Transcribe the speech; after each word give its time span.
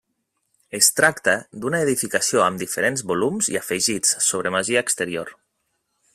Es 0.77 0.87
tracta 0.99 1.35
d'una 1.65 1.81
edificació 1.87 2.41
amb 2.47 2.63
diferents 2.63 3.05
volums 3.13 3.51
i 3.55 3.59
afegits 3.61 4.17
sobre 4.31 4.55
masia 4.57 4.85
exterior. 4.87 5.35